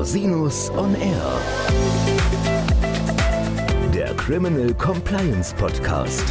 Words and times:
Rosinus 0.00 0.70
on 0.70 0.94
Air. 0.94 1.40
Der 3.92 4.14
Criminal 4.14 4.72
Compliance 4.72 5.54
Podcast. 5.54 6.24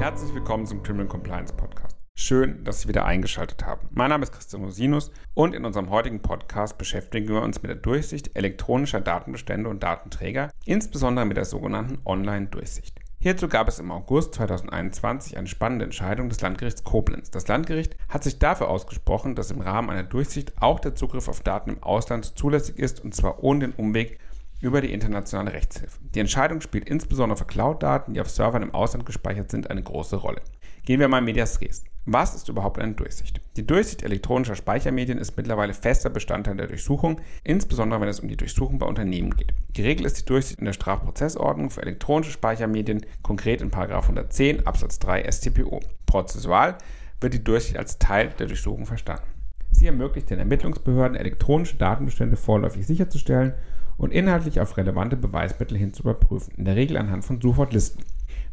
Herzlich 0.00 0.34
willkommen 0.34 0.66
zum 0.66 0.82
Criminal 0.82 1.06
Compliance 1.06 1.52
Podcast. 1.52 1.96
Schön, 2.16 2.64
dass 2.64 2.80
Sie 2.80 2.88
wieder 2.88 3.06
eingeschaltet 3.06 3.64
haben. 3.64 3.86
Mein 3.92 4.10
Name 4.10 4.24
ist 4.24 4.32
Christian 4.32 4.64
Rosinus 4.64 5.12
und 5.34 5.54
in 5.54 5.64
unserem 5.64 5.90
heutigen 5.90 6.22
Podcast 6.22 6.76
beschäftigen 6.76 7.28
wir 7.28 7.42
uns 7.42 7.62
mit 7.62 7.68
der 7.68 7.76
Durchsicht 7.76 8.34
elektronischer 8.34 9.00
Datenbestände 9.00 9.70
und 9.70 9.84
Datenträger, 9.84 10.50
insbesondere 10.64 11.24
mit 11.24 11.36
der 11.36 11.44
sogenannten 11.44 12.00
Online-Durchsicht. 12.04 12.98
Hierzu 13.20 13.48
gab 13.48 13.66
es 13.66 13.80
im 13.80 13.90
August 13.90 14.34
2021 14.36 15.36
eine 15.36 15.48
spannende 15.48 15.84
Entscheidung 15.84 16.28
des 16.28 16.40
Landgerichts 16.40 16.84
Koblenz. 16.84 17.32
Das 17.32 17.48
Landgericht 17.48 17.96
hat 18.08 18.22
sich 18.22 18.38
dafür 18.38 18.68
ausgesprochen, 18.68 19.34
dass 19.34 19.50
im 19.50 19.60
Rahmen 19.60 19.90
einer 19.90 20.04
Durchsicht 20.04 20.52
auch 20.62 20.78
der 20.78 20.94
Zugriff 20.94 21.26
auf 21.26 21.40
Daten 21.40 21.70
im 21.70 21.82
Ausland 21.82 22.38
zulässig 22.38 22.78
ist 22.78 23.04
und 23.04 23.16
zwar 23.16 23.42
ohne 23.42 23.60
den 23.60 23.72
Umweg 23.72 24.20
über 24.60 24.80
die 24.80 24.92
internationale 24.92 25.52
Rechtshilfe. 25.52 25.98
Die 26.14 26.20
Entscheidung 26.20 26.60
spielt 26.60 26.88
insbesondere 26.88 27.36
für 27.36 27.44
Cloud-Daten, 27.44 28.14
die 28.14 28.20
auf 28.20 28.30
Servern 28.30 28.62
im 28.62 28.72
Ausland 28.72 29.04
gespeichert 29.04 29.50
sind, 29.50 29.68
eine 29.68 29.82
große 29.82 30.14
Rolle. 30.14 30.40
Gehen 30.84 31.00
wir 31.00 31.08
mal 31.08 31.18
in 31.18 31.24
Medias 31.24 31.60
Res. 31.60 31.82
Was 32.10 32.34
ist 32.34 32.48
überhaupt 32.48 32.78
eine 32.78 32.94
Durchsicht? 32.94 33.42
Die 33.58 33.66
Durchsicht 33.66 34.02
elektronischer 34.02 34.56
Speichermedien 34.56 35.18
ist 35.18 35.36
mittlerweile 35.36 35.74
fester 35.74 36.08
Bestandteil 36.08 36.56
der 36.56 36.66
Durchsuchung, 36.66 37.20
insbesondere 37.44 38.00
wenn 38.00 38.08
es 38.08 38.20
um 38.20 38.28
die 38.28 38.36
Durchsuchung 38.38 38.78
bei 38.78 38.86
Unternehmen 38.86 39.36
geht. 39.36 39.52
Die 39.76 39.82
Regel 39.82 40.06
ist 40.06 40.18
die 40.18 40.24
Durchsicht 40.24 40.58
in 40.58 40.64
der 40.64 40.72
Strafprozessordnung 40.72 41.68
für 41.68 41.82
elektronische 41.82 42.30
Speichermedien, 42.30 43.04
konkret 43.20 43.60
in 43.60 43.70
110 43.70 44.66
Absatz 44.66 44.98
3 45.00 45.30
StPO. 45.30 45.80
Prozessual 46.06 46.78
wird 47.20 47.34
die 47.34 47.44
Durchsicht 47.44 47.76
als 47.76 47.98
Teil 47.98 48.30
der 48.38 48.46
Durchsuchung 48.46 48.86
verstanden. 48.86 49.28
Sie 49.70 49.86
ermöglicht 49.86 50.30
den 50.30 50.38
Ermittlungsbehörden, 50.38 51.14
elektronische 51.14 51.76
Datenbestände 51.76 52.38
vorläufig 52.38 52.86
sicherzustellen 52.86 53.52
und 53.98 54.14
inhaltlich 54.14 54.62
auf 54.62 54.78
relevante 54.78 55.18
Beweismittel 55.18 55.76
hin 55.76 55.92
zu 55.92 56.04
überprüfen, 56.04 56.54
in 56.56 56.64
der 56.64 56.76
Regel 56.76 56.96
anhand 56.96 57.26
von 57.26 57.38
Suchwortlisten. 57.38 58.02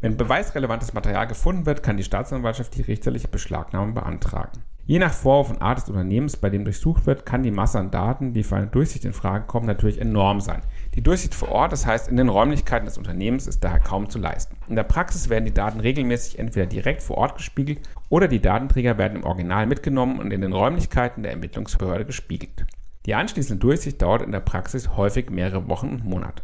Wenn 0.06 0.18
beweisrelevantes 0.18 0.94
Material 0.94 1.26
gefunden 1.26 1.66
wird, 1.66 1.82
kann 1.82 1.98
die 1.98 2.04
Staatsanwaltschaft 2.04 2.76
die 2.76 2.84
richterliche 2.84 3.28
Beschlagnahme 3.28 3.94
beantragen. 3.94 4.62
Je 4.86 5.00
nach 5.00 5.12
Vorwurf 5.12 5.50
und 5.50 5.64
Art 5.64 5.80
des 5.80 5.90
Unternehmens, 5.90 6.38
bei 6.38 6.52
dem 6.52 6.64
durchsucht 6.64 7.08
wird, 7.08 7.26
kann 7.26 7.42
die 7.42 7.50
Masse 7.50 7.80
an 7.80 7.90
Daten, 7.90 8.32
die 8.32 8.44
für 8.44 8.56
eine 8.56 8.68
Durchsicht 8.68 9.04
in 9.04 9.14
Frage 9.14 9.46
kommen, 9.48 9.66
natürlich 9.66 10.00
enorm 10.00 10.42
sein. 10.42 10.62
Die 10.94 11.02
Durchsicht 11.02 11.34
vor 11.34 11.50
Ort, 11.50 11.72
das 11.72 11.88
heißt 11.88 12.08
in 12.08 12.18
den 12.18 12.30
Räumlichkeiten 12.30 12.86
des 12.86 13.00
Unternehmens, 13.00 13.48
ist 13.48 13.64
daher 13.64 13.80
kaum 13.80 14.08
zu 14.08 14.20
leisten. 14.20 14.58
In 14.68 14.76
der 14.76 14.84
Praxis 14.84 15.30
werden 15.30 15.46
die 15.46 15.56
Daten 15.56 15.80
regelmäßig 15.80 16.38
entweder 16.38 16.68
direkt 16.68 17.02
vor 17.02 17.18
Ort 17.18 17.38
gespiegelt 17.38 17.80
oder 18.10 18.28
die 18.28 18.44
Datenträger 18.44 19.00
werden 19.00 19.18
im 19.18 19.24
Original 19.24 19.66
mitgenommen 19.66 20.20
und 20.20 20.30
in 20.30 20.42
den 20.42 20.54
Räumlichkeiten 20.54 21.24
der 21.24 21.32
Ermittlungsbehörde 21.32 22.06
gespiegelt. 22.06 22.68
Die 23.08 23.16
anschließende 23.16 23.60
Durchsicht 23.60 24.04
dauert 24.04 24.22
in 24.22 24.32
der 24.32 24.40
Praxis 24.40 24.96
häufig 24.96 25.32
mehrere 25.32 25.68
Wochen 25.68 25.90
und 25.90 26.06
Monate. 26.06 26.44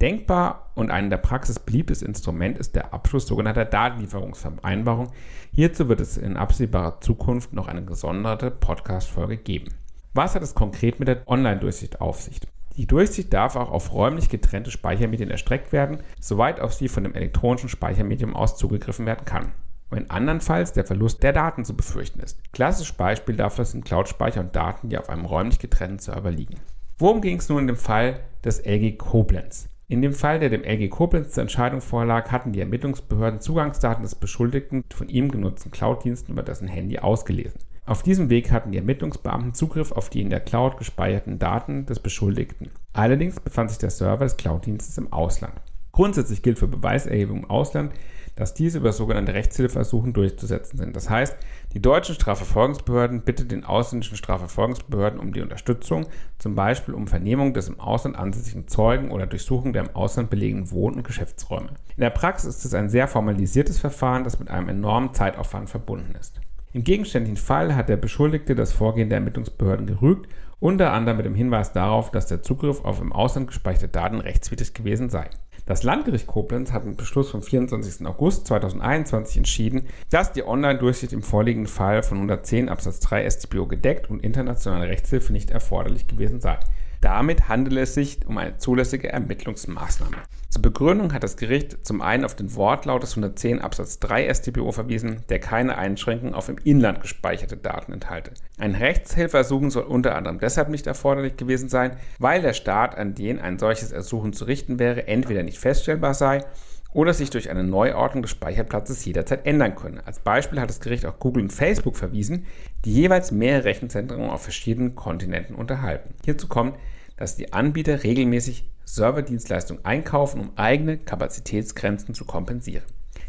Denkbar 0.00 0.70
und 0.76 0.90
ein 0.90 1.04
in 1.04 1.10
der 1.10 1.18
Praxis 1.18 1.58
beliebtes 1.58 2.00
Instrument 2.00 2.56
ist 2.56 2.74
der 2.74 2.94
Abschluss 2.94 3.26
sogenannter 3.26 3.66
Datenlieferungsvereinbarung. 3.66 5.12
Hierzu 5.52 5.90
wird 5.90 6.00
es 6.00 6.16
in 6.16 6.38
absehbarer 6.38 7.02
Zukunft 7.02 7.52
noch 7.52 7.68
eine 7.68 7.84
gesonderte 7.84 8.50
Podcast-Folge 8.50 9.36
geben. 9.36 9.74
Was 10.14 10.34
hat 10.34 10.42
es 10.42 10.54
konkret 10.54 11.00
mit 11.00 11.08
der 11.08 11.28
Online-Durchsicht 11.28 12.00
auf 12.00 12.22
sich? 12.22 12.40
Die 12.78 12.86
Durchsicht 12.86 13.30
darf 13.34 13.56
auch 13.56 13.70
auf 13.70 13.92
räumlich 13.92 14.30
getrennte 14.30 14.70
Speichermedien 14.70 15.30
erstreckt 15.30 15.70
werden, 15.70 15.98
soweit 16.18 16.60
auf 16.60 16.72
sie 16.72 16.88
von 16.88 17.04
dem 17.04 17.14
elektronischen 17.14 17.68
Speichermedium 17.68 18.34
aus 18.34 18.56
zugegriffen 18.56 19.04
werden 19.04 19.26
kann. 19.26 19.52
Wenn 19.90 20.08
andernfalls 20.08 20.72
der 20.72 20.86
Verlust 20.86 21.22
der 21.22 21.34
Daten 21.34 21.66
zu 21.66 21.76
befürchten 21.76 22.20
ist. 22.20 22.38
Klassisches 22.54 22.96
Beispiel 22.96 23.36
dafür 23.36 23.66
sind 23.66 23.84
Cloud-Speicher 23.84 24.40
und 24.40 24.56
Daten, 24.56 24.88
die 24.88 24.96
auf 24.96 25.10
einem 25.10 25.26
räumlich 25.26 25.58
getrennten 25.58 25.98
Server 25.98 26.30
liegen. 26.30 26.56
Worum 26.96 27.20
ging 27.20 27.36
es 27.38 27.50
nun 27.50 27.58
in 27.58 27.66
dem 27.66 27.76
Fall 27.76 28.20
des 28.42 28.64
LG 28.64 28.96
Koblenz? 28.96 29.68
In 29.90 30.02
dem 30.02 30.12
Fall, 30.12 30.38
der 30.38 30.50
dem 30.50 30.62
LG 30.62 30.88
Koblenz 30.88 31.32
zur 31.32 31.42
Entscheidung 31.42 31.80
vorlag, 31.80 32.30
hatten 32.30 32.52
die 32.52 32.60
Ermittlungsbehörden 32.60 33.40
Zugangsdaten 33.40 34.04
des 34.04 34.14
Beschuldigten 34.14 34.84
von 34.94 35.08
ihm 35.08 35.32
genutzten 35.32 35.72
Cloud-Diensten 35.72 36.30
über 36.30 36.44
dessen 36.44 36.68
Handy 36.68 37.00
ausgelesen. 37.00 37.58
Auf 37.86 38.04
diesem 38.04 38.30
Weg 38.30 38.52
hatten 38.52 38.70
die 38.70 38.78
Ermittlungsbeamten 38.78 39.52
Zugriff 39.52 39.90
auf 39.90 40.08
die 40.08 40.20
in 40.20 40.30
der 40.30 40.38
Cloud 40.38 40.76
gespeicherten 40.76 41.40
Daten 41.40 41.86
des 41.86 41.98
Beschuldigten. 41.98 42.70
Allerdings 42.92 43.40
befand 43.40 43.70
sich 43.70 43.80
der 43.80 43.90
Server 43.90 44.24
des 44.24 44.36
Cloud-Dienstes 44.36 44.96
im 44.96 45.12
Ausland. 45.12 45.54
Grundsätzlich 45.90 46.42
gilt 46.42 46.60
für 46.60 46.68
Beweiserhebung 46.68 47.38
im 47.38 47.50
Ausland, 47.50 47.92
dass 48.36 48.54
diese 48.54 48.78
über 48.78 48.92
sogenannte 48.92 49.34
Rechtshilfeersuchen 49.34 50.12
durchzusetzen 50.12 50.78
sind. 50.78 50.96
Das 50.96 51.10
heißt, 51.10 51.36
die 51.74 51.82
deutschen 51.82 52.14
Strafverfolgungsbehörden 52.14 53.22
bitten 53.22 53.48
den 53.48 53.64
ausländischen 53.64 54.16
Strafverfolgungsbehörden 54.16 55.20
um 55.20 55.32
die 55.32 55.42
Unterstützung, 55.42 56.06
zum 56.38 56.54
Beispiel 56.54 56.94
um 56.94 57.06
Vernehmung 57.06 57.54
des 57.54 57.68
im 57.68 57.80
Ausland 57.80 58.16
ansässigen 58.16 58.68
Zeugen 58.68 59.10
oder 59.10 59.26
Durchsuchung 59.26 59.72
der 59.72 59.84
im 59.84 59.94
Ausland 59.94 60.30
belegenen 60.30 60.70
Wohn- 60.70 60.94
und 60.94 61.04
Geschäftsräume. 61.04 61.70
In 61.96 62.00
der 62.00 62.10
Praxis 62.10 62.56
ist 62.56 62.64
es 62.64 62.74
ein 62.74 62.88
sehr 62.88 63.08
formalisiertes 63.08 63.78
Verfahren, 63.78 64.24
das 64.24 64.38
mit 64.38 64.50
einem 64.50 64.68
enormen 64.68 65.14
Zeitaufwand 65.14 65.70
verbunden 65.70 66.14
ist. 66.18 66.40
Im 66.72 66.84
gegenständlichen 66.84 67.36
Fall 67.36 67.74
hat 67.74 67.88
der 67.88 67.96
Beschuldigte 67.96 68.54
das 68.54 68.72
Vorgehen 68.72 69.08
der 69.08 69.18
Ermittlungsbehörden 69.18 69.86
gerügt, 69.86 70.28
unter 70.60 70.92
anderem 70.92 71.16
mit 71.16 71.26
dem 71.26 71.34
Hinweis 71.34 71.72
darauf, 71.72 72.10
dass 72.10 72.26
der 72.26 72.42
Zugriff 72.42 72.84
auf 72.84 73.00
im 73.00 73.12
Ausland 73.12 73.48
gespeicherte 73.48 73.88
Daten 73.88 74.20
rechtswidrig 74.20 74.74
gewesen 74.74 75.08
sei. 75.10 75.30
Das 75.66 75.82
Landgericht 75.82 76.26
Koblenz 76.26 76.72
hat 76.72 76.84
mit 76.84 76.96
Beschluss 76.96 77.30
vom 77.30 77.42
24. 77.42 78.06
August 78.06 78.46
2021 78.46 79.36
entschieden, 79.36 79.86
dass 80.10 80.32
die 80.32 80.46
Online-Durchsicht 80.46 81.12
im 81.12 81.22
vorliegenden 81.22 81.72
Fall 81.72 82.02
von 82.02 82.18
110 82.18 82.68
Absatz 82.68 83.00
3 83.00 83.28
StPO 83.28 83.66
gedeckt 83.66 84.10
und 84.10 84.24
internationale 84.24 84.88
Rechtshilfe 84.88 85.32
nicht 85.32 85.50
erforderlich 85.50 86.06
gewesen 86.06 86.40
sei. 86.40 86.58
Damit 87.00 87.48
handele 87.48 87.80
es 87.80 87.94
sich 87.94 88.26
um 88.26 88.36
eine 88.36 88.58
zulässige 88.58 89.10
Ermittlungsmaßnahme. 89.10 90.16
Zur 90.50 90.62
Begründung 90.62 91.12
hat 91.12 91.22
das 91.22 91.36
Gericht 91.36 91.86
zum 91.86 92.02
einen 92.02 92.24
auf 92.24 92.34
den 92.34 92.54
Wortlaut 92.56 93.02
des 93.02 93.12
110 93.12 93.60
Absatz 93.60 94.00
3 94.00 94.34
StPO 94.34 94.72
verwiesen, 94.72 95.22
der 95.28 95.38
keine 95.38 95.78
Einschränkung 95.78 96.34
auf 96.34 96.48
im 96.48 96.58
Inland 96.64 97.00
gespeicherte 97.00 97.56
Daten 97.56 97.92
enthalte. 97.92 98.32
Ein 98.58 98.74
Rechtshilfeersuchen 98.74 99.70
soll 99.70 99.84
unter 99.84 100.16
anderem 100.16 100.40
deshalb 100.40 100.68
nicht 100.68 100.86
erforderlich 100.86 101.36
gewesen 101.36 101.68
sein, 101.68 101.96
weil 102.18 102.42
der 102.42 102.52
Staat, 102.52 102.98
an 102.98 103.14
den 103.14 103.38
ein 103.38 103.58
solches 103.58 103.92
Ersuchen 103.92 104.32
zu 104.32 104.44
richten 104.44 104.78
wäre, 104.78 105.06
entweder 105.06 105.42
nicht 105.42 105.58
feststellbar 105.58 106.14
sei 106.14 106.44
oder 106.92 107.14
sich 107.14 107.30
durch 107.30 107.50
eine 107.50 107.64
Neuordnung 107.64 108.22
des 108.22 108.32
Speicherplatzes 108.32 109.04
jederzeit 109.04 109.46
ändern 109.46 109.76
könne. 109.76 110.06
Als 110.06 110.20
Beispiel 110.20 110.60
hat 110.60 110.70
das 110.70 110.80
Gericht 110.80 111.06
auch 111.06 111.18
Google 111.18 111.44
und 111.44 111.52
Facebook 111.52 111.96
verwiesen, 111.96 112.46
die 112.84 112.92
jeweils 112.92 113.30
mehrere 113.30 113.64
Rechenzentren 113.64 114.28
auf 114.28 114.42
verschiedenen 114.42 114.94
Kontinenten 114.94 115.54
unterhalten. 115.54 116.14
Hierzu 116.24 116.48
kommt, 116.48 116.76
dass 117.16 117.36
die 117.36 117.52
Anbieter 117.52 118.02
regelmäßig 118.02 118.68
Serverdienstleistungen 118.84 119.84
einkaufen, 119.84 120.40
um 120.40 120.52
eigene 120.56 120.98
Kapazitätsgrenzen 120.98 122.14
zu 122.14 122.24
kompensieren. 122.24 122.84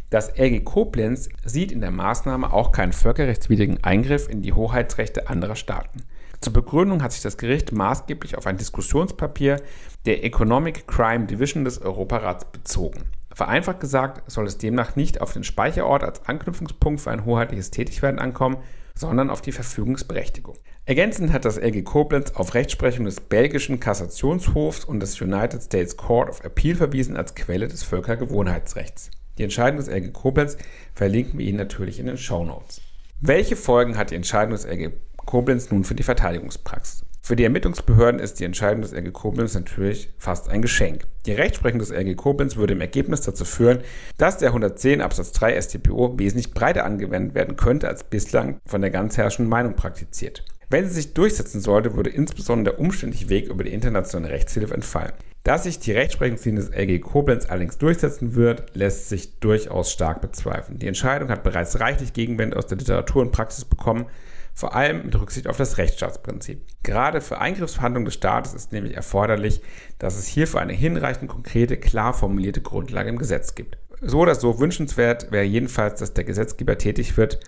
Das 0.09 0.37
LG 0.37 0.65
Koblenz 0.65 1.29
sieht 1.45 1.71
in 1.71 1.81
der 1.81 1.91
Maßnahme 1.91 2.51
auch 2.51 2.71
keinen 2.71 2.91
völkerrechtswidrigen 2.91 3.83
Eingriff 3.83 4.27
in 4.27 4.41
die 4.41 4.53
Hoheitsrechte 4.53 5.29
anderer 5.29 5.55
Staaten. 5.55 6.03
Zur 6.41 6.53
Begründung 6.53 7.03
hat 7.03 7.11
sich 7.11 7.21
das 7.21 7.37
Gericht 7.37 7.71
maßgeblich 7.71 8.35
auf 8.35 8.47
ein 8.47 8.57
Diskussionspapier 8.57 9.61
der 10.07 10.23
Economic 10.23 10.87
Crime 10.87 11.27
Division 11.27 11.65
des 11.65 11.79
Europarats 11.79 12.45
bezogen. 12.45 13.03
Vereinfacht 13.31 13.79
gesagt 13.79 14.29
soll 14.29 14.47
es 14.47 14.57
demnach 14.57 14.95
nicht 14.95 15.21
auf 15.21 15.33
den 15.33 15.43
Speicherort 15.43 16.03
als 16.03 16.25
Anknüpfungspunkt 16.25 16.99
für 16.99 17.11
ein 17.11 17.25
hoheitliches 17.25 17.69
Tätigwerden 17.69 18.19
ankommen, 18.19 18.57
sondern 18.95 19.29
auf 19.29 19.41
die 19.41 19.51
Verfügungsberechtigung. 19.51 20.57
Ergänzend 20.85 21.31
hat 21.31 21.45
das 21.45 21.57
LG 21.57 21.83
Koblenz 21.83 22.31
auf 22.31 22.55
Rechtsprechung 22.55 23.05
des 23.05 23.19
belgischen 23.19 23.79
Kassationshofs 23.79 24.83
und 24.83 24.99
des 24.99 25.21
United 25.21 25.61
States 25.61 25.95
Court 25.95 26.27
of 26.27 26.43
Appeal 26.43 26.75
verwiesen 26.75 27.15
als 27.15 27.35
Quelle 27.35 27.67
des 27.67 27.83
Völkergewohnheitsrechts. 27.83 29.11
Die 29.37 29.43
Entscheidung 29.43 29.77
des 29.77 29.87
LG 29.87 30.11
Koblenz 30.11 30.57
verlinken 30.95 31.37
wir 31.37 31.45
Ihnen 31.45 31.59
natürlich 31.59 31.99
in 31.99 32.07
den 32.07 32.17
Show 32.17 32.43
Notes. 32.43 32.81
Welche 33.21 33.55
Folgen 33.55 33.97
hat 33.97 34.09
die 34.09 34.15
Entscheidung 34.15 34.53
des 34.53 34.65
LG 34.65 34.91
Koblenz 35.25 35.71
nun 35.71 35.83
für 35.83 35.95
die 35.95 36.03
Verteidigungspraxis? 36.03 37.05
Für 37.23 37.35
die 37.35 37.43
Ermittlungsbehörden 37.43 38.19
ist 38.19 38.39
die 38.39 38.45
Entscheidung 38.45 38.81
des 38.81 38.93
LG 38.93 39.13
Koblenz 39.13 39.53
natürlich 39.53 40.09
fast 40.17 40.49
ein 40.49 40.61
Geschenk. 40.61 41.05
Die 41.27 41.33
Rechtsprechung 41.33 41.79
des 41.79 41.91
LG 41.91 42.15
Koblenz 42.15 42.55
würde 42.55 42.73
im 42.73 42.81
Ergebnis 42.81 43.21
dazu 43.21 43.45
führen, 43.45 43.81
dass 44.17 44.39
der 44.39 44.49
110 44.49 45.01
Absatz 45.01 45.31
3 45.33 45.61
StPO 45.61 46.17
wesentlich 46.17 46.53
breiter 46.53 46.83
angewendet 46.83 47.35
werden 47.35 47.57
könnte, 47.57 47.87
als 47.87 48.03
bislang 48.03 48.59
von 48.65 48.81
der 48.81 48.89
ganz 48.89 49.17
herrschenden 49.17 49.51
Meinung 49.51 49.75
praktiziert. 49.75 50.43
Wenn 50.71 50.87
sie 50.87 50.95
sich 50.95 51.13
durchsetzen 51.13 51.61
sollte, 51.61 51.95
würde 51.95 52.09
insbesondere 52.09 52.75
der 52.75 52.83
umständliche 52.83 53.29
Weg 53.29 53.49
über 53.49 53.63
die 53.63 53.73
internationale 53.73 54.33
Rechtshilfe 54.33 54.73
entfallen. 54.73 55.13
Dass 55.43 55.63
sich 55.63 55.79
die 55.79 55.91
Rechtsprechungslinie 55.91 56.61
des 56.61 56.71
LG 56.71 57.01
Koblenz 57.01 57.45
allerdings 57.45 57.77
durchsetzen 57.77 58.35
wird, 58.35 58.75
lässt 58.75 59.09
sich 59.09 59.39
durchaus 59.39 59.91
stark 59.91 60.21
bezweifeln. 60.21 60.79
Die 60.79 60.87
Entscheidung 60.87 61.29
hat 61.29 61.43
bereits 61.43 61.79
reichlich 61.79 62.13
Gegenwände 62.13 62.57
aus 62.57 62.67
der 62.67 62.77
Literatur 62.77 63.21
und 63.21 63.31
Praxis 63.31 63.65
bekommen 63.65 64.05
vor 64.53 64.75
allem 64.75 65.05
mit 65.05 65.19
Rücksicht 65.19 65.47
auf 65.47 65.57
das 65.57 65.77
Rechtsstaatsprinzip. 65.77 66.61
Gerade 66.83 67.21
für 67.21 67.39
Eingriffsverhandlungen 67.39 68.05
des 68.05 68.15
Staates 68.15 68.53
ist 68.53 68.71
nämlich 68.71 68.95
erforderlich, 68.95 69.61
dass 69.99 70.17
es 70.17 70.27
hierfür 70.27 70.61
eine 70.61 70.73
hinreichend 70.73 71.29
konkrete, 71.29 71.77
klar 71.77 72.13
formulierte 72.13 72.61
Grundlage 72.61 73.09
im 73.09 73.17
Gesetz 73.17 73.55
gibt. 73.55 73.77
So 74.01 74.19
oder 74.19 74.35
so 74.35 74.59
wünschenswert 74.59 75.31
wäre 75.31 75.45
jedenfalls, 75.45 75.99
dass 75.99 76.13
der 76.13 76.23
Gesetzgeber 76.23 76.77
tätig 76.77 77.17
wird 77.17 77.39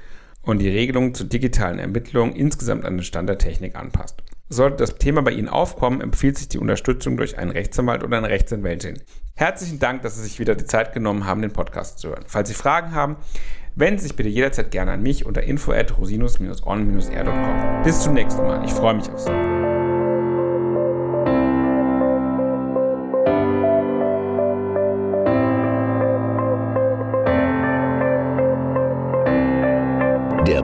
und 0.44 0.59
die 0.59 0.69
Regelungen 0.69 1.15
zur 1.15 1.27
digitalen 1.27 1.79
Ermittlung 1.79 2.33
insgesamt 2.33 2.85
an 2.85 2.97
den 2.97 3.03
Stand 3.03 3.29
der 3.29 3.38
Technik 3.38 3.75
anpasst. 3.75 4.21
Sollte 4.50 4.77
das 4.77 4.97
Thema 4.97 5.21
bei 5.23 5.31
Ihnen 5.31 5.50
aufkommen, 5.50 6.01
empfiehlt 6.01 6.38
sich 6.38 6.50
die 6.50 6.59
Unterstützung 6.59 7.17
durch 7.17 7.39
einen 7.39 7.50
Rechtsanwalt 7.50 8.03
oder 8.03 8.17
eine 8.17 8.29
Rechtsanwältin. 8.29 9.01
Herzlichen 9.35 9.79
Dank, 9.79 10.03
dass 10.03 10.17
Sie 10.17 10.23
sich 10.23 10.39
wieder 10.39 10.53
die 10.53 10.65
Zeit 10.65 10.94
genommen 10.94 11.25
haben, 11.25 11.41
den 11.41 11.53
Podcast 11.53 11.97
zu 11.97 12.09
hören. 12.09 12.25
Falls 12.27 12.50
Sie 12.50 12.55
Fragen 12.55 12.94
haben, 12.94 13.15
wenden 13.75 14.00
Sie 14.00 14.08
sich 14.08 14.16
bitte 14.16 14.30
jederzeit 14.30 14.72
gerne 14.72 14.92
an 14.92 15.02
mich 15.02 15.25
unter 15.25 15.44
info 15.44 15.72
at 15.72 15.98
rosinus-on-r.com. 15.98 17.84
Bis 17.84 18.02
zum 18.02 18.14
nächsten 18.14 18.44
Mal. 18.44 18.64
Ich 18.66 18.72
freue 18.72 18.96
mich 18.96 19.10
auf 19.10 19.20
Sie. 19.20 19.52